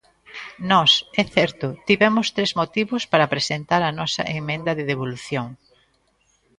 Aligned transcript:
Nós, 0.71 0.91
é 1.21 1.23
certo, 1.35 1.67
tivemos 1.87 2.25
tres 2.35 2.51
motivos 2.61 3.03
para 3.11 3.31
presentar 3.33 3.81
a 3.85 3.95
nosa 3.99 4.23
emenda 4.39 4.71
de 4.77 4.87
devolución. 4.91 5.47